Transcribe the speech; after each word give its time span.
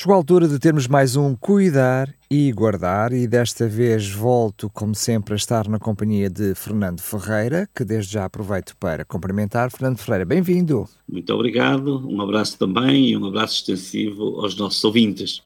Chegou 0.00 0.14
a 0.14 0.16
altura 0.16 0.46
de 0.46 0.60
termos 0.60 0.86
mais 0.86 1.16
um 1.16 1.34
Cuidar 1.34 2.14
e 2.30 2.52
Guardar, 2.52 3.12
e 3.12 3.26
desta 3.26 3.66
vez 3.66 4.08
volto, 4.08 4.70
como 4.70 4.94
sempre, 4.94 5.34
a 5.34 5.36
estar 5.36 5.66
na 5.66 5.80
companhia 5.80 6.30
de 6.30 6.54
Fernando 6.54 7.00
Ferreira, 7.00 7.68
que 7.74 7.84
desde 7.84 8.12
já 8.12 8.24
aproveito 8.24 8.76
para 8.76 9.04
cumprimentar. 9.04 9.72
Fernando 9.72 9.98
Ferreira, 9.98 10.24
bem-vindo. 10.24 10.88
Muito 11.10 11.34
obrigado, 11.34 12.08
um 12.08 12.22
abraço 12.22 12.56
também 12.56 13.08
e 13.08 13.16
um 13.16 13.26
abraço 13.26 13.56
extensivo 13.56 14.40
aos 14.40 14.56
nossos 14.56 14.84
ouvintes. 14.84 15.42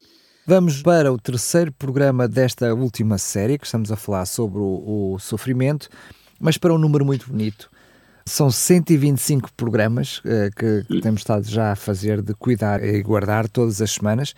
Vamos 0.46 0.82
para 0.82 1.10
o 1.10 1.16
terceiro 1.16 1.72
programa 1.72 2.28
desta 2.28 2.74
última 2.74 3.16
série, 3.16 3.56
que 3.56 3.64
estamos 3.64 3.90
a 3.90 3.96
falar 3.96 4.26
sobre 4.26 4.58
o, 4.58 5.14
o 5.14 5.18
sofrimento, 5.18 5.88
mas 6.38 6.58
para 6.58 6.74
um 6.74 6.78
número 6.78 7.06
muito 7.06 7.26
bonito. 7.26 7.70
São 8.24 8.50
125 8.50 9.52
programas 9.54 10.18
uh, 10.18 10.50
que, 10.56 10.84
que, 10.84 11.00
temos 11.00 11.22
estado 11.22 11.48
já 11.48 11.72
a 11.72 11.76
fazer 11.76 12.22
de 12.22 12.34
cuidar 12.34 12.82
e 12.82 13.02
guardar 13.02 13.48
todas 13.48 13.80
as 13.82 13.92
semanas. 13.92 14.34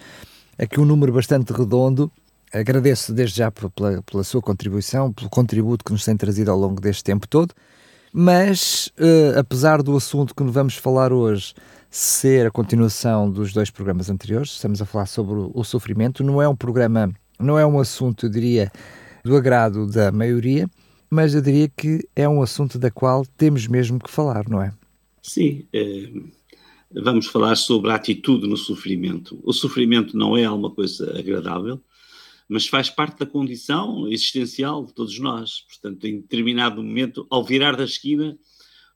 Aqui 0.59 0.81
um 0.81 0.85
número 0.85 1.13
bastante 1.13 1.53
redondo. 1.53 2.11
Agradeço 2.53 3.13
desde 3.13 3.39
já 3.39 3.51
pela, 3.51 4.03
pela 4.03 4.25
sua 4.25 4.41
contribuição, 4.41 5.13
pelo 5.13 5.29
contributo 5.29 5.85
que 5.85 5.93
nos 5.93 6.05
tem 6.05 6.17
trazido 6.17 6.51
ao 6.51 6.59
longo 6.59 6.81
deste 6.81 7.03
tempo 7.03 7.27
todo. 7.27 7.53
Mas, 8.13 8.93
uh, 8.99 9.39
apesar 9.39 9.83
do 9.83 9.97
assunto 9.97 10.35
que 10.35 10.45
vamos 10.45 10.77
falar 10.77 11.13
hoje 11.13 11.53
ser 11.91 12.47
a 12.47 12.51
continuação 12.51 13.29
dos 13.31 13.53
dois 13.53 13.71
programas 13.71 14.09
anteriores, 14.09 14.51
estamos 14.51 14.81
a 14.81 14.87
falar 14.87 15.07
sobre 15.07 15.35
o, 15.35 15.51
o 15.53 15.65
sofrimento, 15.65 16.23
não 16.23 16.41
é 16.41 16.49
um 16.49 16.55
programa, 16.57 17.13
não 17.39 17.59
é 17.59 17.67
um 17.67 17.79
assunto, 17.79 18.27
eu 18.27 18.31
diria, 18.31 18.71
do 19.25 19.37
agrado 19.37 19.87
da 19.87 20.13
maioria, 20.13 20.69
mas 21.15 21.33
eu 21.33 21.41
diria 21.41 21.69
que 21.69 22.07
é 22.17 22.29
um 22.29 22.43
assunto 22.43 22.77
da 22.77 22.91
qual 22.91 23.25
temos 23.25 23.69
mesmo 23.69 24.01
que 24.01 24.11
falar, 24.11 24.49
não 24.49 24.61
é? 24.61 24.75
Sim, 25.23 25.65
é, 25.73 26.11
vamos 26.91 27.27
falar 27.29 27.55
sobre 27.55 27.93
a 27.93 27.95
atitude 27.95 28.49
no 28.49 28.57
sofrimento. 28.57 29.41
O 29.45 29.53
sofrimento 29.53 30.17
não 30.17 30.37
é 30.37 30.45
alguma 30.45 30.73
coisa 30.73 31.17
agradável, 31.17 31.81
mas 32.49 32.67
faz 32.67 32.91
parte 32.91 33.21
da 33.21 33.27
condição 33.27 34.09
existencial 34.09 34.85
de 34.85 34.93
todos 34.93 35.17
nós. 35.21 35.61
Portanto, 35.61 36.05
em 36.05 36.21
determinado 36.21 36.83
momento, 36.83 37.25
ao 37.31 37.45
virar 37.45 37.77
da 37.77 37.85
esquina, 37.85 38.37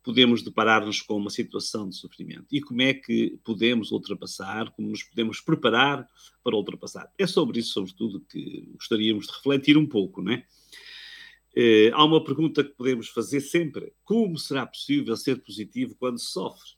podemos 0.03 0.43
deparar-nos 0.43 1.01
com 1.01 1.17
uma 1.17 1.31
situação 1.31 1.89
de 1.89 1.95
sofrimento. 1.95 2.47
E 2.51 2.61
como 2.61 2.83
é 2.83 2.95
que 2.95 3.39
podemos 3.45 3.93
ultrapassar, 3.93 4.73
como 4.73 4.89
nos 4.89 5.05
podemos 5.05 5.41
preparar 5.41 6.05
para 6.43 6.57
ultrapassar? 6.57 7.13
É 7.17 7.29
sobre 7.29 7.61
isso, 7.61 7.75
sobretudo, 7.75 8.21
que 8.29 8.69
gostaríamos 8.75 9.27
de 9.27 9.33
refletir 9.35 9.79
um 9.79 9.87
pouco, 9.87 10.21
não 10.21 10.33
é? 10.33 10.45
Eh, 11.55 11.91
há 11.93 12.05
uma 12.05 12.23
pergunta 12.23 12.63
que 12.63 12.71
podemos 12.71 13.09
fazer 13.09 13.41
sempre: 13.41 13.93
como 14.05 14.39
será 14.39 14.67
possível 14.67 15.17
ser 15.17 15.43
positivo 15.43 15.95
quando 15.99 16.19
se 16.19 16.27
sofre? 16.27 16.71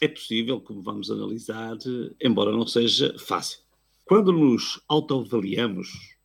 É 0.00 0.06
possível, 0.06 0.60
como 0.60 0.82
vamos 0.82 1.10
analisar, 1.10 1.76
embora 2.22 2.52
não 2.52 2.66
seja 2.66 3.16
fácil. 3.18 3.60
Quando 4.04 4.32
nos 4.32 4.80
autoavaliamos 4.88 6.16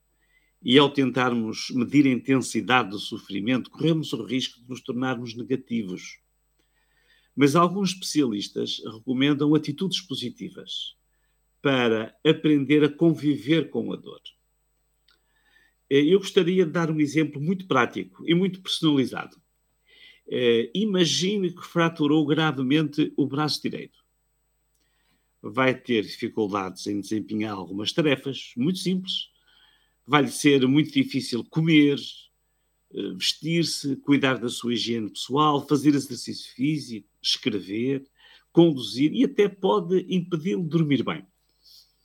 e 0.62 0.78
ao 0.78 0.90
tentarmos 0.90 1.70
medir 1.72 2.06
a 2.06 2.12
intensidade 2.12 2.92
do 2.92 3.00
sofrimento, 3.00 3.70
corremos 3.70 4.14
o 4.14 4.24
risco 4.24 4.62
de 4.62 4.70
nos 4.70 4.82
tornarmos 4.82 5.36
negativos. 5.36 6.20
Mas 7.36 7.56
alguns 7.56 7.90
especialistas 7.90 8.80
recomendam 8.86 9.56
atitudes 9.56 10.00
positivas 10.02 10.96
para 11.62 12.16
aprender 12.26 12.84
a 12.84 12.90
conviver 12.90 13.70
com 13.70 13.92
a 13.92 13.96
dor. 13.96 14.22
Eh, 15.89 16.14
eu 16.14 16.20
gostaria 16.20 16.66
de 16.66 16.72
dar 16.72 16.89
um 16.92 17.00
exemplo 17.00 17.41
muito 17.41 17.68
prático 17.68 18.24
e 18.28 18.34
muito 18.34 18.62
personalizado. 18.62 19.38
Eh, 20.28 20.72
imagine 20.74 21.52
que 21.52 21.66
fraturou 21.66 22.25
gravemente 22.25 23.13
o 23.18 23.28
braço 23.28 23.62
direito. 23.62 24.03
Vai 25.41 25.75
ter 25.75 26.03
dificuldades 26.03 26.88
em 26.88 27.02
desempenhar 27.02 27.53
algumas 27.53 27.91
tarefas 27.91 28.53
muito 28.56 28.80
simples. 28.80 29.30
Vai-lhe 30.08 30.31
ser 30.31 30.66
muito 30.68 30.91
difícil 30.91 31.44
comer, 31.46 32.00
eh, 32.94 33.13
vestir-se, 33.13 33.96
cuidar 33.97 34.35
da 34.38 34.50
sua 34.50 34.74
higiene 34.74 35.09
pessoal, 35.09 35.68
fazer 35.68 35.94
exercício 35.94 36.53
físico, 36.56 37.08
escrever, 37.22 38.06
conduzir 38.52 39.12
e 39.13 39.25
até 39.25 39.50
pode 39.50 40.06
impedi-lo 40.08 40.63
dormir 40.63 41.03
bem. 41.03 41.25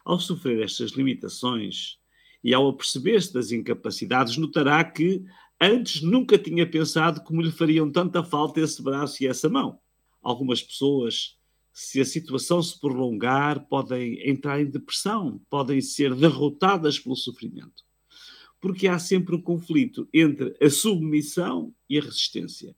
Ao 0.04 0.18
sofrer 0.18 0.62
estas 0.62 0.92
limitações, 0.92 1.98
e 2.42 2.54
ao 2.54 2.68
aperceber-se 2.68 3.32
das 3.32 3.50
incapacidades, 3.50 4.36
notará 4.36 4.82
que 4.84 5.24
antes 5.60 6.02
nunca 6.02 6.38
tinha 6.38 6.68
pensado 6.68 7.22
como 7.22 7.42
lhe 7.42 7.50
fariam 7.50 7.90
tanta 7.90 8.22
falta 8.22 8.60
esse 8.60 8.82
braço 8.82 9.22
e 9.22 9.26
essa 9.26 9.48
mão. 9.48 9.80
Algumas 10.22 10.62
pessoas, 10.62 11.36
se 11.72 12.00
a 12.00 12.04
situação 12.04 12.62
se 12.62 12.78
prolongar, 12.78 13.66
podem 13.68 14.28
entrar 14.28 14.60
em 14.60 14.70
depressão, 14.70 15.40
podem 15.50 15.80
ser 15.80 16.14
derrotadas 16.14 16.98
pelo 16.98 17.16
sofrimento. 17.16 17.84
Porque 18.60 18.88
há 18.88 18.98
sempre 18.98 19.36
um 19.36 19.40
conflito 19.40 20.08
entre 20.12 20.56
a 20.60 20.70
submissão 20.70 21.72
e 21.88 21.98
a 21.98 22.02
resistência. 22.02 22.74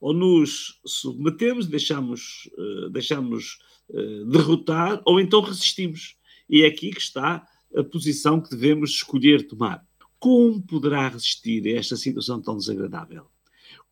Ou 0.00 0.12
nos 0.12 0.80
submetemos, 0.84 1.66
deixamos, 1.66 2.50
uh, 2.58 2.90
deixamos 2.90 3.58
uh, 3.88 4.24
derrotar, 4.26 5.00
ou 5.04 5.20
então 5.20 5.40
resistimos. 5.40 6.16
E 6.50 6.62
é 6.62 6.66
aqui 6.66 6.90
que 6.90 7.00
está 7.00 7.46
a 7.76 7.84
posição 7.84 8.40
que 8.40 8.50
devemos 8.50 8.90
escolher 8.90 9.46
tomar. 9.46 9.86
Como 10.18 10.62
poderá 10.62 11.08
resistir 11.08 11.66
a 11.66 11.78
esta 11.78 11.96
situação 11.96 12.40
tão 12.40 12.56
desagradável? 12.56 13.26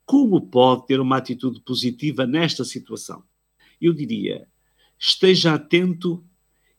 Como 0.06 0.40
pode 0.48 0.86
ter 0.86 1.00
uma 1.00 1.18
atitude 1.18 1.60
positiva 1.60 2.26
nesta 2.26 2.64
situação? 2.64 3.22
Eu 3.80 3.92
diria, 3.92 4.48
esteja 4.98 5.54
atento 5.54 6.24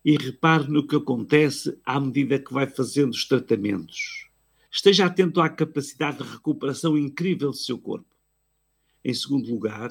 e 0.04 0.18
repare 0.18 0.68
no 0.68 0.86
que 0.86 0.96
acontece 0.96 1.80
à 1.86 2.00
medida 2.00 2.40
que 2.40 2.54
vai 2.54 2.68
fazendo 2.68 3.12
os 3.12 3.26
tratamentos. 3.28 4.30
Esteja 4.72 5.06
atento 5.06 5.40
à 5.40 5.50
capacidade 5.50 6.18
de 6.18 6.30
recuperação 6.30 6.98
incrível 6.98 7.52
do 7.52 7.58
seu 7.58 7.78
corpo. 7.78 8.16
Em 9.04 9.14
segundo 9.14 9.50
lugar, 9.50 9.90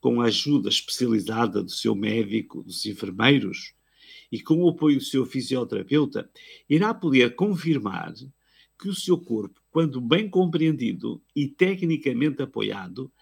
com 0.00 0.20
a 0.20 0.26
ajuda 0.26 0.68
especializada 0.68 1.62
do 1.62 1.70
seu 1.70 1.94
médico, 1.94 2.62
dos 2.62 2.84
enfermeiros, 2.84 3.74
e 4.32 4.40
com 4.40 4.62
o 4.62 4.68
apoio 4.70 4.96
do 4.96 5.04
seu 5.04 5.26
fisioterapeuta, 5.26 6.30
irá 6.66 6.94
poder 6.94 7.36
confirmar 7.36 8.14
que 8.80 8.88
o 8.88 8.94
seu 8.94 9.18
corpo, 9.18 9.60
quando 9.70 10.00
bem 10.00 10.28
compreendido 10.28 11.22
e 11.36 11.46
tecnicamente 11.46 12.42
apoiado, 12.42 13.12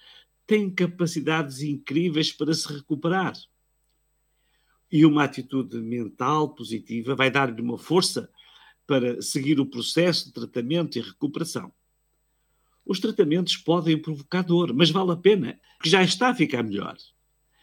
tem 0.47 0.71
capacidades 0.71 1.63
incríveis 1.63 2.33
para 2.33 2.55
se 2.55 2.73
recuperar. 2.73 3.35
E 4.91 5.05
uma 5.05 5.25
atitude 5.25 5.77
mental 5.79 6.55
positiva 6.55 7.17
vai 7.17 7.31
dar-lhe 7.31 7.61
uma 7.61 7.77
força 7.77 8.31
para 8.87 9.21
seguir 9.21 9.61
o 9.61 9.67
processo 9.67 10.27
de 10.27 10.33
tratamento 10.33 10.97
e 10.97 11.03
recuperação. 11.03 11.73
Os 12.87 12.99
tratamentos 12.99 13.57
podem 13.57 14.01
provocar 14.01 14.43
dor, 14.43 14.73
mas 14.73 14.91
vale 14.91 15.13
a 15.13 15.17
pena, 15.17 15.61
que 15.83 15.89
já 15.89 16.03
está 16.03 16.31
a 16.31 16.35
ficar 16.35 16.63
melhor. 16.63 16.97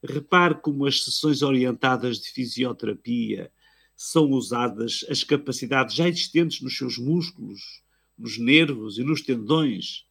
Repare 0.07 0.55
como 0.55 0.85
as 0.85 1.03
sessões 1.03 1.41
orientadas 1.41 2.19
de 2.19 2.29
fisioterapia 2.29 3.51
são 3.93 4.29
usadas 4.31 5.05
as 5.09 5.21
capacidades 5.21 5.95
já 5.95 6.07
existentes 6.07 6.61
nos 6.61 6.77
seus 6.77 6.97
músculos, 6.97 7.83
nos 8.17 8.37
nervos 8.37 8.97
e 8.97 9.03
nos 9.03 9.21
tendões. 9.21 10.05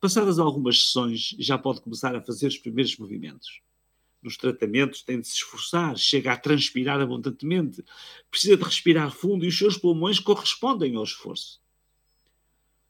Passadas 0.00 0.40
algumas 0.40 0.86
sessões, 0.86 1.36
já 1.38 1.56
pode 1.56 1.80
começar 1.80 2.16
a 2.16 2.22
fazer 2.22 2.48
os 2.48 2.58
primeiros 2.58 2.96
movimentos. 2.96 3.60
Nos 4.20 4.36
tratamentos 4.36 5.02
tem 5.02 5.20
de 5.20 5.28
se 5.28 5.34
esforçar, 5.34 5.96
chega 5.96 6.32
a 6.32 6.36
transpirar 6.36 7.00
abundantemente, 7.00 7.84
precisa 8.28 8.56
de 8.56 8.64
respirar 8.64 9.12
fundo 9.12 9.44
e 9.44 9.48
os 9.48 9.56
seus 9.56 9.76
pulmões 9.76 10.18
correspondem 10.18 10.96
ao 10.96 11.04
esforço. 11.04 11.60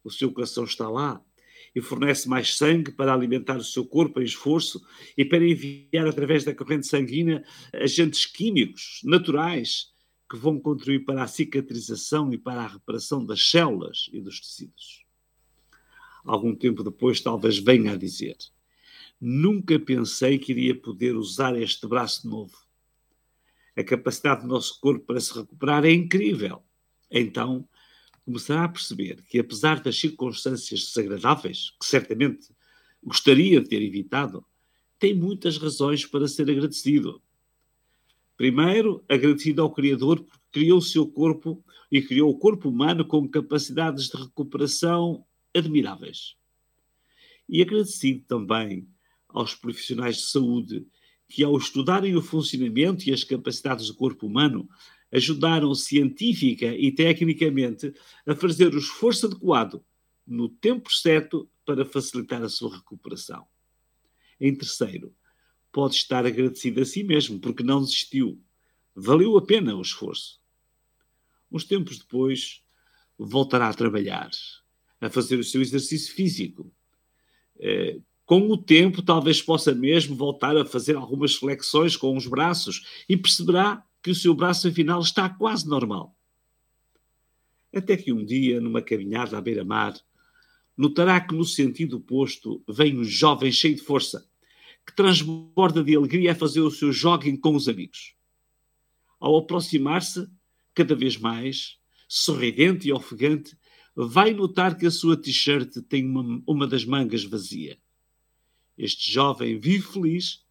O 0.02 0.10
seu 0.10 0.32
coração 0.32 0.64
está 0.64 0.88
lá, 0.88 1.22
e 1.74 1.80
fornece 1.80 2.28
mais 2.28 2.56
sangue 2.56 2.92
para 2.92 3.12
alimentar 3.12 3.56
o 3.56 3.64
seu 3.64 3.84
corpo 3.84 4.20
em 4.20 4.24
esforço 4.24 4.84
e 5.16 5.24
para 5.24 5.46
enviar 5.46 6.06
através 6.06 6.44
da 6.44 6.54
corrente 6.54 6.86
sanguínea 6.86 7.44
agentes 7.72 8.26
químicos 8.26 9.00
naturais 9.04 9.92
que 10.28 10.36
vão 10.36 10.60
contribuir 10.60 11.04
para 11.04 11.22
a 11.22 11.26
cicatrização 11.26 12.32
e 12.32 12.38
para 12.38 12.62
a 12.62 12.66
reparação 12.66 13.24
das 13.24 13.50
células 13.50 14.10
e 14.12 14.20
dos 14.20 14.40
tecidos. 14.40 15.04
Algum 16.24 16.54
tempo 16.54 16.84
depois, 16.84 17.20
talvez 17.20 17.58
venha 17.58 17.92
a 17.92 17.96
dizer: 17.96 18.36
Nunca 19.20 19.78
pensei 19.78 20.38
que 20.38 20.52
iria 20.52 20.78
poder 20.78 21.16
usar 21.16 21.58
este 21.58 21.86
braço 21.86 22.28
novo. 22.28 22.56
A 23.76 23.82
capacidade 23.82 24.42
do 24.42 24.48
nosso 24.48 24.78
corpo 24.80 25.06
para 25.06 25.20
se 25.20 25.32
recuperar 25.32 25.84
é 25.84 25.92
incrível. 25.92 26.62
Então, 27.10 27.66
começará 28.28 28.64
a 28.64 28.68
perceber 28.68 29.22
que, 29.22 29.38
apesar 29.38 29.80
das 29.80 29.98
circunstâncias 29.98 30.84
desagradáveis, 30.84 31.70
que 31.80 31.86
certamente 31.86 32.50
gostaria 33.02 33.58
de 33.58 33.66
ter 33.70 33.80
evitado, 33.80 34.44
tem 34.98 35.14
muitas 35.14 35.56
razões 35.56 36.04
para 36.04 36.28
ser 36.28 36.50
agradecido. 36.50 37.22
Primeiro, 38.36 39.02
agradecido 39.08 39.62
ao 39.62 39.72
Criador 39.72 40.22
porque 40.22 40.38
criou 40.52 40.78
o 40.78 40.82
seu 40.82 41.06
corpo 41.06 41.64
e 41.90 42.02
criou 42.02 42.30
o 42.30 42.38
corpo 42.38 42.68
humano 42.68 43.02
com 43.02 43.26
capacidades 43.26 44.08
de 44.08 44.18
recuperação 44.18 45.24
admiráveis. 45.56 46.36
E 47.48 47.62
agradecido 47.62 48.24
também 48.28 48.86
aos 49.26 49.54
profissionais 49.54 50.16
de 50.16 50.24
saúde 50.24 50.86
que, 51.26 51.42
ao 51.42 51.56
estudarem 51.56 52.14
o 52.14 52.20
funcionamento 52.20 53.08
e 53.08 53.12
as 53.12 53.24
capacidades 53.24 53.86
do 53.86 53.94
corpo 53.94 54.26
humano, 54.26 54.68
ajudaram 55.12 55.74
científica 55.74 56.66
e 56.66 56.92
tecnicamente 56.92 57.92
a 58.26 58.34
fazer 58.34 58.74
o 58.74 58.78
esforço 58.78 59.26
adequado 59.26 59.84
no 60.26 60.48
tempo 60.48 60.92
certo 60.92 61.50
para 61.64 61.84
facilitar 61.84 62.42
a 62.42 62.48
sua 62.48 62.76
recuperação. 62.76 63.46
Em 64.40 64.54
terceiro, 64.54 65.14
pode 65.72 65.96
estar 65.96 66.26
agradecido 66.26 66.80
a 66.80 66.84
si 66.84 67.02
mesmo 67.02 67.40
porque 67.40 67.62
não 67.62 67.80
desistiu. 67.80 68.40
Valeu 68.94 69.36
a 69.36 69.42
pena 69.42 69.74
o 69.74 69.82
esforço. 69.82 70.40
Uns 71.50 71.64
tempos 71.64 71.98
depois, 71.98 72.62
voltará 73.18 73.68
a 73.68 73.74
trabalhar, 73.74 74.30
a 75.00 75.08
fazer 75.08 75.38
o 75.38 75.44
seu 75.44 75.62
exercício 75.62 76.14
físico. 76.14 76.70
Eh, 77.58 78.00
com 78.24 78.50
o 78.50 78.58
tempo, 78.58 79.00
talvez 79.00 79.40
possa 79.40 79.74
mesmo 79.74 80.14
voltar 80.14 80.54
a 80.56 80.66
fazer 80.66 80.94
algumas 80.94 81.34
flexões 81.34 81.96
com 81.96 82.14
os 82.14 82.26
braços 82.26 83.04
e 83.08 83.16
perceberá 83.16 83.82
que 84.02 84.10
o 84.10 84.14
seu 84.14 84.34
braço 84.34 84.68
afinal 84.68 85.00
está 85.00 85.28
quase 85.28 85.66
normal. 85.66 86.16
Até 87.74 87.96
que 87.96 88.12
um 88.12 88.24
dia, 88.24 88.60
numa 88.60 88.80
caminhada 88.80 89.36
à 89.36 89.40
beira-mar, 89.40 89.94
notará 90.76 91.20
que 91.20 91.34
no 91.34 91.44
sentido 91.44 91.96
oposto 91.96 92.62
vem 92.68 92.98
um 92.98 93.04
jovem 93.04 93.50
cheio 93.50 93.74
de 93.74 93.82
força, 93.82 94.28
que 94.86 94.94
transborda 94.94 95.82
de 95.82 95.94
alegria 95.94 96.32
a 96.32 96.34
fazer 96.34 96.60
o 96.60 96.70
seu 96.70 96.92
jogging 96.92 97.36
com 97.36 97.54
os 97.54 97.68
amigos. 97.68 98.14
Ao 99.20 99.36
aproximar-se, 99.36 100.28
cada 100.72 100.94
vez 100.94 101.16
mais, 101.16 101.78
sorridente 102.08 102.88
e 102.88 102.92
ofegante, 102.92 103.56
vai 103.94 104.32
notar 104.32 104.78
que 104.78 104.86
a 104.86 104.90
sua 104.90 105.16
t-shirt 105.16 105.82
tem 105.88 106.06
uma, 106.06 106.42
uma 106.46 106.66
das 106.66 106.84
mangas 106.84 107.24
vazia. 107.24 107.76
Este 108.78 109.12
jovem 109.12 109.58
vive 109.58 109.82
feliz, 109.82 110.46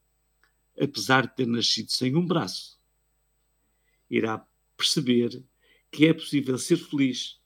apesar 0.77 1.25
de 1.25 1.35
ter 1.35 1.47
nascido 1.47 1.89
sem 1.89 2.15
um 2.15 2.25
braço. 2.25 2.76
Irá 4.09 4.45
perceber 4.75 5.43
que 5.91 6.05
é 6.05 6.13
possível 6.13 6.57
ser 6.57 6.77
feliz 6.77 7.37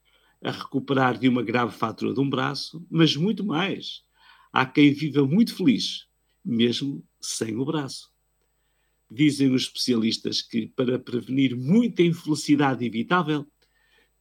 a 0.43 0.51
recuperar 0.51 1.17
de 1.17 1.27
uma 1.27 1.43
grave 1.43 1.75
fatura 1.75 2.13
de 2.13 2.19
um 2.19 2.29
braço, 2.29 2.85
mas 2.89 3.15
muito 3.15 3.45
mais. 3.45 4.03
Há 4.51 4.65
quem 4.65 4.91
viva 4.91 5.25
muito 5.25 5.55
feliz, 5.55 6.07
mesmo 6.43 7.05
sem 7.19 7.55
o 7.55 7.63
braço. 7.63 8.11
Dizem 9.09 9.53
os 9.53 9.63
especialistas 9.63 10.41
que, 10.41 10.67
para 10.67 10.97
prevenir 10.97 11.55
muita 11.55 12.01
infelicidade 12.01 12.85
evitável, 12.85 13.45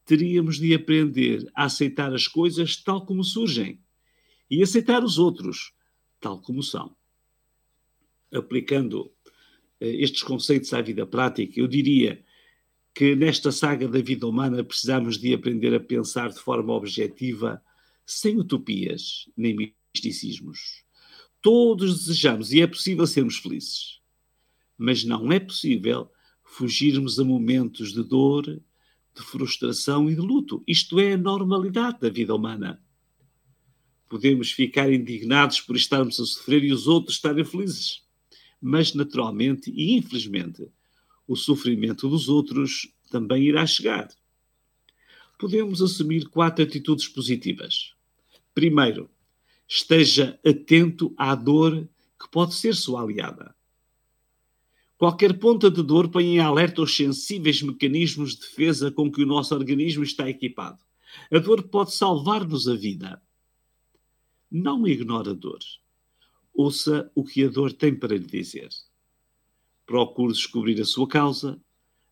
teríamos 0.05 0.57
de 0.57 0.73
aprender 0.73 1.49
a 1.55 1.65
aceitar 1.65 2.13
as 2.13 2.27
coisas 2.27 2.75
tal 2.75 3.05
como 3.05 3.23
surgem 3.23 3.81
e 4.49 4.61
aceitar 4.61 5.03
os 5.03 5.17
outros 5.17 5.73
tal 6.19 6.41
como 6.41 6.61
são. 6.61 6.95
Aplicando 8.31 9.11
eh, 9.79 9.95
estes 10.03 10.21
conceitos 10.23 10.73
à 10.73 10.81
vida 10.81 11.05
prática, 11.05 11.59
eu 11.59 11.67
diria 11.67 12.23
que 12.93 13.15
nesta 13.15 13.51
saga 13.51 13.87
da 13.87 14.01
vida 14.01 14.27
humana 14.27 14.63
precisamos 14.63 15.17
de 15.17 15.33
aprender 15.33 15.73
a 15.73 15.79
pensar 15.79 16.29
de 16.29 16.39
forma 16.39 16.73
objetiva, 16.73 17.61
sem 18.05 18.37
utopias 18.37 19.29
nem 19.35 19.75
misticismos. 19.93 20.83
Todos 21.41 22.05
desejamos 22.05 22.51
e 22.51 22.61
é 22.61 22.67
possível 22.67 23.07
sermos 23.07 23.37
felizes, 23.37 23.99
mas 24.77 25.03
não 25.03 25.31
é 25.31 25.39
possível 25.39 26.11
fugirmos 26.43 27.19
a 27.19 27.23
momentos 27.23 27.93
de 27.93 28.03
dor, 28.03 28.45
de 28.45 29.21
frustração 29.21 30.09
e 30.09 30.15
de 30.15 30.21
luto. 30.21 30.63
Isto 30.67 30.99
é 30.99 31.13
a 31.13 31.17
normalidade 31.17 31.99
da 31.99 32.09
vida 32.09 32.35
humana. 32.35 32.81
Podemos 34.09 34.51
ficar 34.51 34.91
indignados 34.91 35.61
por 35.61 35.75
estarmos 35.75 36.19
a 36.19 36.25
sofrer 36.25 36.63
e 36.63 36.73
os 36.73 36.87
outros 36.87 37.15
estarem 37.15 37.45
felizes. 37.45 38.03
Mas, 38.61 38.93
naturalmente 38.93 39.71
e 39.71 39.93
infelizmente, 39.93 40.67
o 41.27 41.35
sofrimento 41.35 42.09
dos 42.09 42.29
outros 42.29 42.91
também 43.09 43.43
irá 43.43 43.65
chegar. 43.65 44.09
Podemos 45.37 45.81
assumir 45.81 46.27
quatro 46.29 46.63
atitudes 46.63 47.07
positivas. 47.07 47.93
Primeiro, 48.53 49.09
esteja 49.67 50.39
atento 50.45 51.13
à 51.17 51.33
dor 51.33 51.87
que 52.19 52.29
pode 52.29 52.53
ser 52.53 52.75
sua 52.75 53.01
aliada. 53.01 53.55
Qualquer 54.97 55.39
ponta 55.39 55.71
de 55.71 55.81
dor 55.81 56.09
põe 56.09 56.35
em 56.35 56.39
alerta 56.39 56.83
os 56.83 56.95
sensíveis 56.95 57.61
mecanismos 57.63 58.35
de 58.35 58.41
defesa 58.41 58.91
com 58.91 59.11
que 59.11 59.23
o 59.23 59.25
nosso 59.25 59.55
organismo 59.55 60.03
está 60.03 60.29
equipado. 60.29 60.77
A 61.31 61.39
dor 61.39 61.63
pode 61.63 61.93
salvar-nos 61.93 62.67
a 62.67 62.75
vida. 62.75 63.19
Não 64.49 64.87
ignore 64.87 65.31
a 65.31 65.33
dor. 65.33 65.59
Ouça 66.53 67.11
o 67.15 67.23
que 67.23 67.43
a 67.43 67.49
dor 67.49 67.73
tem 67.73 67.95
para 67.95 68.15
lhe 68.15 68.25
dizer. 68.25 68.69
Procure 69.91 70.31
descobrir 70.31 70.79
a 70.79 70.85
sua 70.85 71.05
causa, 71.05 71.61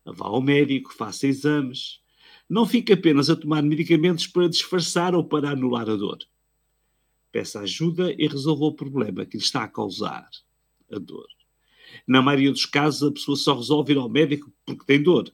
vá 0.04 0.26
ao 0.26 0.42
médico, 0.42 0.92
faça 0.92 1.26
exames. 1.26 2.02
Não 2.46 2.66
fique 2.66 2.92
apenas 2.92 3.30
a 3.30 3.36
tomar 3.36 3.62
medicamentos 3.62 4.26
para 4.26 4.50
disfarçar 4.50 5.14
ou 5.14 5.24
para 5.24 5.48
anular 5.48 5.88
a 5.88 5.96
dor. 5.96 6.18
Peça 7.32 7.60
ajuda 7.60 8.12
e 8.12 8.26
resolva 8.26 8.66
o 8.66 8.74
problema 8.74 9.24
que 9.24 9.38
lhe 9.38 9.42
está 9.42 9.64
a 9.64 9.68
causar 9.68 10.28
a 10.92 10.98
dor. 10.98 11.26
Na 12.06 12.20
maioria 12.20 12.50
dos 12.50 12.66
casos, 12.66 13.08
a 13.08 13.12
pessoa 13.12 13.34
só 13.34 13.54
resolve 13.54 13.94
ir 13.94 13.96
ao 13.96 14.10
médico 14.10 14.52
porque 14.66 14.84
tem 14.84 15.02
dor. 15.02 15.32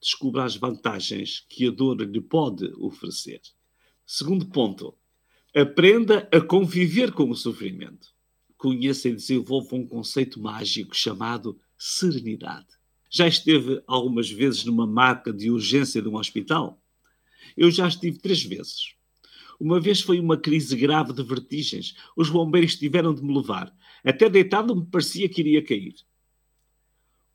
Descubra 0.00 0.42
as 0.42 0.56
vantagens 0.56 1.46
que 1.48 1.68
a 1.68 1.70
dor 1.70 2.00
lhe 2.00 2.20
pode 2.20 2.66
oferecer. 2.80 3.40
Segundo 4.04 4.46
ponto, 4.46 4.98
Aprenda 5.56 6.28
a 6.32 6.40
conviver 6.40 7.12
com 7.12 7.30
o 7.30 7.36
sofrimento. 7.36 8.12
Conheça 8.64 9.10
e 9.10 9.14
desenvolva 9.14 9.76
um 9.76 9.86
conceito 9.86 10.40
mágico 10.40 10.96
chamado 10.96 11.60
serenidade. 11.76 12.66
Já 13.10 13.28
esteve 13.28 13.82
algumas 13.86 14.30
vezes 14.30 14.64
numa 14.64 14.86
marca 14.86 15.30
de 15.30 15.50
urgência 15.50 16.00
de 16.00 16.08
um 16.08 16.16
hospital? 16.16 16.82
Eu 17.58 17.70
já 17.70 17.86
estive 17.86 18.16
três 18.16 18.42
vezes. 18.42 18.94
Uma 19.60 19.78
vez 19.78 20.00
foi 20.00 20.18
uma 20.18 20.38
crise 20.38 20.74
grave 20.76 21.12
de 21.12 21.22
vertigens. 21.22 21.94
Os 22.16 22.30
bombeiros 22.30 22.74
tiveram 22.76 23.12
de 23.14 23.22
me 23.22 23.36
levar. 23.36 23.70
Até 24.02 24.30
deitado 24.30 24.74
me 24.74 24.86
parecia 24.86 25.28
que 25.28 25.42
iria 25.42 25.62
cair. 25.62 25.96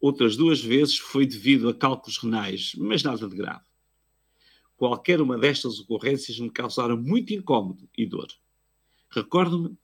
Outras 0.02 0.36
duas 0.36 0.60
vezes 0.60 0.98
foi 0.98 1.28
devido 1.28 1.70
a 1.70 1.76
cálculos 1.76 2.18
renais, 2.18 2.74
mas 2.76 3.04
nada 3.04 3.30
de 3.30 3.36
grave. 3.36 3.66
Qualquer 4.76 5.22
uma 5.22 5.38
destas 5.38 5.80
ocorrências 5.80 6.40
me 6.40 6.50
causaram 6.50 6.98
muito 6.98 7.32
incômodo 7.36 7.88
e 7.96 8.08
dor. 8.08 8.30
Recordo-me 9.12 9.78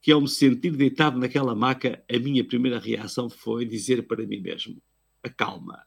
que, 0.00 0.12
ao 0.12 0.20
me 0.20 0.28
sentir 0.28 0.70
deitado 0.76 1.18
naquela 1.18 1.54
maca, 1.54 2.04
a 2.10 2.18
minha 2.18 2.44
primeira 2.44 2.78
reação 2.78 3.28
foi 3.28 3.64
dizer 3.64 4.06
para 4.06 4.26
mim 4.26 4.40
mesmo: 4.40 4.80
acalma 5.22 5.84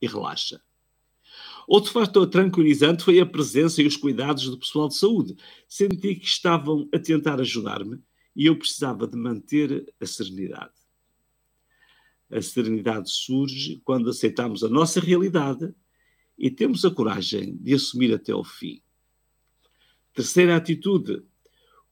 e 0.00 0.06
relaxa. 0.06 0.60
Outro 1.66 1.92
fator 1.92 2.26
tranquilizante 2.26 3.04
foi 3.04 3.20
a 3.20 3.26
presença 3.26 3.80
e 3.82 3.86
os 3.86 3.96
cuidados 3.96 4.44
do 4.48 4.58
pessoal 4.58 4.88
de 4.88 4.96
saúde. 4.96 5.36
Senti 5.68 6.14
que 6.16 6.26
estavam 6.26 6.88
a 6.92 6.98
tentar 6.98 7.40
ajudar-me 7.40 8.02
e 8.34 8.46
eu 8.46 8.56
precisava 8.56 9.06
de 9.06 9.16
manter 9.16 9.92
a 10.00 10.06
serenidade. 10.06 10.72
A 12.30 12.40
serenidade 12.40 13.10
surge 13.10 13.80
quando 13.84 14.10
aceitamos 14.10 14.62
a 14.62 14.68
nossa 14.68 15.00
realidade 15.00 15.74
e 16.38 16.50
temos 16.50 16.84
a 16.84 16.90
coragem 16.90 17.56
de 17.56 17.74
assumir 17.74 18.14
até 18.14 18.34
o 18.34 18.42
fim. 18.42 18.82
Terceira 20.14 20.56
atitude: 20.56 21.22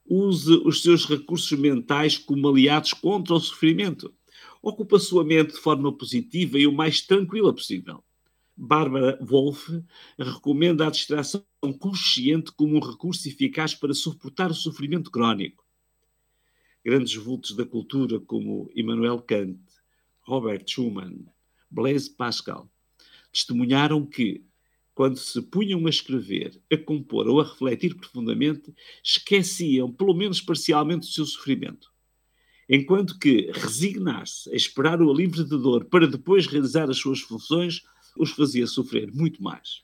use 0.09 0.51
os 0.65 0.81
seus 0.81 1.05
recursos 1.05 1.57
mentais 1.57 2.17
como 2.17 2.47
aliados 2.47 2.93
contra 2.93 3.35
o 3.35 3.39
sofrimento. 3.39 4.13
Ocupe 4.61 4.95
a 4.95 4.99
sua 4.99 5.23
mente 5.23 5.53
de 5.53 5.59
forma 5.59 5.95
positiva 5.95 6.57
e 6.57 6.67
o 6.67 6.71
mais 6.71 7.01
tranquila 7.01 7.53
possível. 7.53 8.03
Bárbara 8.57 9.17
Wolff 9.21 9.81
recomenda 10.17 10.85
a 10.85 10.89
distração 10.89 11.45
consciente 11.79 12.51
como 12.51 12.75
um 12.75 12.79
recurso 12.79 13.27
eficaz 13.27 13.73
para 13.73 13.93
suportar 13.93 14.51
o 14.51 14.55
sofrimento 14.55 15.09
crónico. 15.09 15.63
Grandes 16.83 17.15
vultos 17.15 17.55
da 17.55 17.65
cultura 17.65 18.19
como 18.19 18.69
Immanuel 18.75 19.21
Kant, 19.21 19.59
Robert 20.21 20.63
Schumann, 20.67 21.25
Blaise 21.71 22.09
Pascal 22.09 22.69
testemunharam 23.31 24.05
que, 24.05 24.43
quando 24.99 25.17
se 25.17 25.41
punham 25.41 25.87
a 25.87 25.89
escrever, 25.89 26.61
a 26.69 26.75
compor 26.75 27.25
ou 27.29 27.39
a 27.39 27.45
refletir 27.45 27.95
profundamente, 27.95 28.75
esqueciam, 29.01 29.89
pelo 29.89 30.13
menos 30.13 30.41
parcialmente, 30.41 31.07
o 31.07 31.09
seu 31.09 31.25
sofrimento. 31.25 31.87
Enquanto 32.67 33.17
que 33.17 33.49
resignar-se 33.53 34.51
a 34.51 34.55
esperar 34.57 35.01
o 35.01 35.09
alívio 35.09 35.45
de 35.45 35.57
dor 35.57 35.85
para 35.85 36.05
depois 36.05 36.47
realizar 36.47 36.89
as 36.89 36.97
suas 36.97 37.21
funções 37.21 37.81
os 38.17 38.31
fazia 38.31 38.67
sofrer 38.67 39.09
muito 39.13 39.41
mais. 39.41 39.83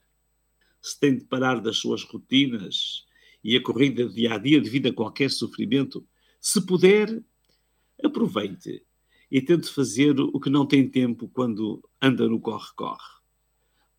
Se 0.81 0.99
tem 0.99 1.15
de 1.15 1.23
parar 1.23 1.61
das 1.61 1.77
suas 1.77 2.03
rotinas 2.03 3.05
e 3.41 3.55
a 3.55 3.63
corrida 3.63 4.09
dia 4.09 4.33
a 4.33 4.37
dia 4.37 4.59
devido 4.59 4.87
a 4.87 4.93
qualquer 4.93 5.31
sofrimento, 5.31 6.05
se 6.41 6.59
puder, 6.65 7.23
aproveite 8.03 8.83
e 9.31 9.41
tente 9.41 9.69
fazer 9.69 10.19
o 10.19 10.37
que 10.41 10.49
não 10.49 10.65
tem 10.65 10.85
tempo 10.89 11.29
quando 11.29 11.81
anda 12.01 12.27
no 12.27 12.41
corre-corre. 12.41 13.15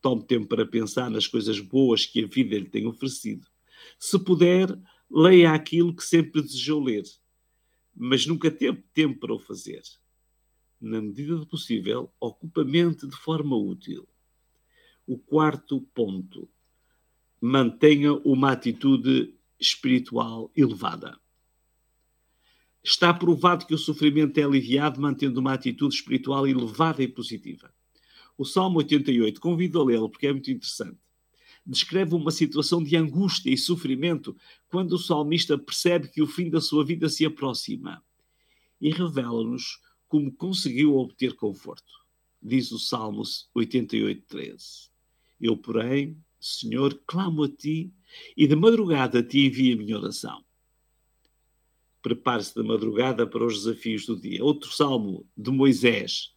Tome 0.06 0.22
tempo 0.22 0.46
para 0.46 0.64
pensar 0.64 1.10
nas 1.10 1.26
coisas 1.26 1.58
boas 1.58 2.06
que 2.06 2.22
a 2.22 2.28
vida 2.28 2.56
lhe 2.56 2.68
tem 2.68 2.86
oferecido. 2.86 3.44
Se 3.98 4.16
puder, 4.16 4.68
leia 5.10 5.50
aquilo 5.50 5.92
que 5.92 6.04
sempre 6.04 6.42
desejou 6.42 6.80
ler, 6.80 7.02
mas 7.92 8.24
nunca 8.24 8.48
teve 8.48 8.84
tempo 8.94 9.18
para 9.18 9.34
o 9.34 9.40
fazer. 9.40 9.82
Na 10.80 11.02
medida 11.02 11.34
do 11.34 11.44
possível, 11.44 12.08
ocupa 12.20 12.62
a 12.62 12.64
mente 12.64 13.04
de 13.04 13.16
forma 13.16 13.56
útil. 13.56 14.06
O 15.08 15.18
quarto 15.18 15.80
ponto: 15.92 16.48
mantenha 17.40 18.12
uma 18.12 18.52
atitude 18.52 19.34
espiritual 19.58 20.52
elevada. 20.54 21.18
Está 22.80 23.12
provado 23.12 23.66
que 23.66 23.74
o 23.74 23.78
sofrimento 23.78 24.38
é 24.38 24.44
aliviado 24.44 25.00
mantendo 25.00 25.40
uma 25.40 25.54
atitude 25.54 25.96
espiritual 25.96 26.46
elevada 26.46 27.02
e 27.02 27.08
positiva. 27.08 27.74
O 28.38 28.44
Salmo 28.44 28.78
88, 28.78 29.40
convido 29.40 29.80
a 29.80 29.84
lê-lo 29.84 30.10
porque 30.10 30.26
é 30.26 30.32
muito 30.32 30.50
interessante. 30.50 30.98
Descreve 31.64 32.14
uma 32.14 32.30
situação 32.30 32.82
de 32.82 32.96
angústia 32.96 33.50
e 33.50 33.58
sofrimento 33.58 34.36
quando 34.68 34.92
o 34.92 34.98
salmista 34.98 35.58
percebe 35.58 36.08
que 36.08 36.22
o 36.22 36.26
fim 36.26 36.48
da 36.48 36.60
sua 36.60 36.84
vida 36.84 37.08
se 37.08 37.24
aproxima 37.24 38.04
e 38.80 38.90
revela-nos 38.90 39.80
como 40.06 40.30
conseguiu 40.32 40.96
obter 40.96 41.34
conforto. 41.34 41.92
Diz 42.40 42.70
o 42.70 42.78
Salmo 42.78 43.22
88, 43.54 44.22
13. 44.28 44.90
Eu, 45.40 45.56
porém, 45.56 46.16
Senhor, 46.38 47.00
clamo 47.06 47.44
a 47.44 47.48
ti 47.48 47.92
e 48.36 48.46
de 48.46 48.54
madrugada 48.54 49.22
te 49.22 49.46
envio 49.46 49.74
a 49.74 49.78
minha 49.78 49.98
oração. 49.98 50.44
Prepare-se 52.00 52.54
de 52.54 52.62
madrugada 52.62 53.26
para 53.26 53.44
os 53.44 53.64
desafios 53.64 54.06
do 54.06 54.16
dia. 54.16 54.44
Outro 54.44 54.70
salmo 54.70 55.26
de 55.36 55.50
Moisés 55.50 56.32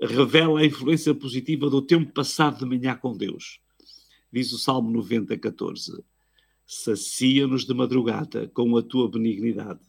revela 0.00 0.60
a 0.60 0.66
influência 0.66 1.14
positiva 1.14 1.68
do 1.68 1.82
tempo 1.82 2.12
passado 2.12 2.58
de 2.58 2.64
manhã 2.64 2.96
com 2.96 3.16
Deus. 3.16 3.60
Diz 4.32 4.52
o 4.52 4.58
Salmo 4.58 4.90
90, 4.90 5.36
14: 5.38 6.04
Sacia-nos 6.64 7.64
de 7.64 7.74
madrugada 7.74 8.48
com 8.48 8.76
a 8.76 8.82
tua 8.82 9.10
benignidade, 9.10 9.80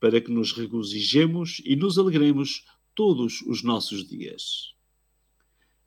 para 0.00 0.20
que 0.20 0.30
nos 0.30 0.52
regozijemos 0.52 1.60
e 1.64 1.76
nos 1.76 1.98
alegremos 1.98 2.64
todos 2.94 3.42
os 3.42 3.62
nossos 3.62 4.08
dias. 4.08 4.74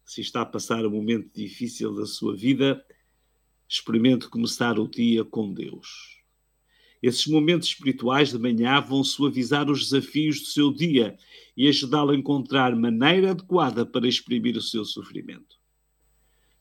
Se 0.06 0.22
está 0.22 0.42
a 0.42 0.46
passar 0.46 0.86
um 0.86 0.92
momento 0.92 1.34
difícil 1.34 1.94
da 1.96 2.06
sua 2.06 2.36
vida, 2.36 2.86
experimente 3.68 4.30
começar 4.30 4.80
o 4.80 4.88
dia 4.88 5.26
com 5.26 5.52
Deus. 5.52 6.24
Esses 7.06 7.28
momentos 7.28 7.68
espirituais 7.68 8.32
de 8.32 8.40
manhã 8.40 8.82
vão 8.82 9.04
suavizar 9.04 9.70
os 9.70 9.92
desafios 9.92 10.40
do 10.40 10.48
seu 10.48 10.74
dia 10.74 11.16
e 11.56 11.68
ajudá-lo 11.68 12.10
a 12.10 12.16
encontrar 12.16 12.76
maneira 12.76 13.30
adequada 13.30 13.86
para 13.86 14.08
exprimir 14.08 14.58
o 14.58 14.62
seu 14.62 14.84
sofrimento. 14.84 15.56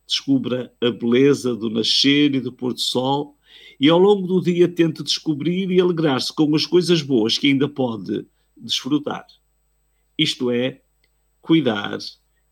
Descubra 0.06 0.70
a 0.82 0.90
beleza 0.90 1.56
do 1.56 1.70
nascer 1.70 2.34
e 2.34 2.40
do 2.40 2.52
pôr 2.52 2.74
do 2.74 2.80
sol 2.80 3.38
e 3.80 3.88
ao 3.88 3.98
longo 3.98 4.26
do 4.26 4.38
dia 4.38 4.68
tente 4.68 5.02
descobrir 5.02 5.70
e 5.70 5.80
alegrar-se 5.80 6.30
com 6.30 6.54
as 6.54 6.66
coisas 6.66 7.00
boas 7.00 7.38
que 7.38 7.46
ainda 7.46 7.66
pode 7.66 8.26
desfrutar. 8.54 9.26
Isto 10.18 10.50
é, 10.50 10.82
cuidar 11.40 11.96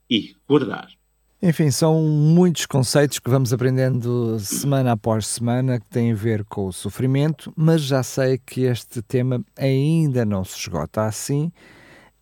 e 0.09 0.35
guardar. 0.49 0.91
Enfim, 1.45 1.73
são 1.73 2.01
muitos 2.05 2.67
conceitos 2.67 3.19
que 3.19 3.29
vamos 3.29 3.53
aprendendo 3.53 4.39
semana 4.39 4.93
após 4.93 5.27
semana 5.27 5.81
que 5.81 5.89
têm 5.89 6.13
a 6.13 6.15
ver 6.15 6.45
com 6.45 6.69
o 6.69 6.73
sofrimento, 6.73 7.53
mas 7.57 7.83
já 7.83 8.01
sei 8.05 8.39
que 8.39 8.61
este 8.61 9.03
tema 9.03 9.45
ainda 9.57 10.25
não 10.25 10.45
se 10.45 10.57
esgota 10.57 11.03
assim. 11.05 11.51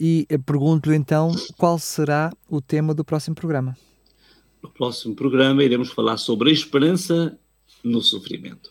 E 0.01 0.27
pergunto 0.47 0.91
então 0.91 1.33
qual 1.59 1.79
será 1.79 2.33
o 2.49 2.63
tema 2.63 2.95
do 2.95 3.05
próximo 3.05 3.37
programa. 3.37 3.77
No 4.63 4.71
próximo 4.71 5.15
programa 5.15 5.63
iremos 5.63 5.91
falar 5.91 6.17
sobre 6.17 6.49
a 6.49 6.53
esperança 6.55 7.39
no 7.85 8.01
sofrimento. 8.01 8.71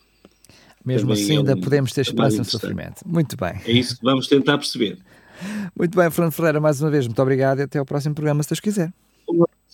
Mesmo 0.84 1.10
Também 1.10 1.22
assim, 1.22 1.34
é 1.34 1.38
ainda 1.38 1.54
um 1.54 1.60
podemos 1.60 1.92
ter 1.92 2.00
esperança 2.00 2.38
no 2.38 2.44
sofrimento. 2.44 3.02
Muito 3.06 3.36
bem. 3.36 3.60
É 3.64 3.70
isso 3.70 3.96
que 3.96 4.02
vamos 4.02 4.26
tentar 4.26 4.58
perceber. 4.58 4.98
Muito 5.78 5.96
bem, 5.96 6.10
Fernando 6.10 6.32
Ferreira, 6.32 6.60
mais 6.60 6.82
uma 6.82 6.90
vez, 6.90 7.06
muito 7.06 7.22
obrigado 7.22 7.60
e 7.60 7.62
até 7.62 7.78
ao 7.78 7.86
próximo 7.86 8.14
programa, 8.14 8.42
se 8.42 8.50
Deus 8.50 8.60
quiser 8.60 8.92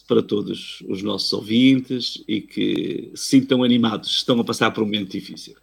para 0.06 0.22
todos 0.22 0.82
os 0.88 1.02
nossos 1.02 1.32
ouvintes 1.32 2.22
e 2.26 2.40
que 2.40 3.10
se 3.14 3.36
sintam 3.36 3.62
animados, 3.62 4.10
estão 4.10 4.40
a 4.40 4.44
passar 4.44 4.70
por 4.70 4.82
um 4.82 4.86
momento 4.86 5.10
difícil. 5.10 5.54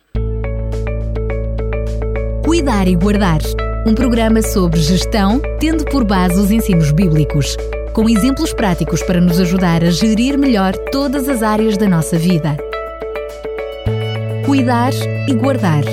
Cuidar 2.46 2.88
e 2.88 2.96
Guardar 2.96 3.42
um 3.86 3.94
programa 3.94 4.42
sobre 4.42 4.80
gestão, 4.80 5.42
tendo 5.60 5.84
por 5.86 6.06
base 6.06 6.40
os 6.40 6.52
ensinos 6.52 6.92
bíblicos, 6.92 7.58
com 7.94 8.10
exemplos 8.10 8.54
práticos 8.54 9.04
para 9.04 9.20
nos 9.20 9.40
ajudar 9.40 9.84
a 9.84 9.92
gerir 9.92 10.38
melhor 10.38 10.74
todas 10.92 11.28
as 11.28 11.44
áreas 11.44 11.78
da 11.78 11.90
nossa 11.90 12.18
vida. 12.18 12.58
Cuidar 14.46 14.94
e 15.28 15.34
Guardar 15.34 15.84